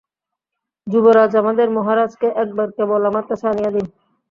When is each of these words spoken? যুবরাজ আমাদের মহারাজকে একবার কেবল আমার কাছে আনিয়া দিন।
যুবরাজ 0.87 1.31
আমাদের 1.35 1.67
মহারাজকে 1.69 2.27
একবার 2.43 2.67
কেবল 2.77 3.01
আমার 3.09 3.25
কাছে 3.29 3.45
আনিয়া 3.47 3.71
দিন। 3.75 3.85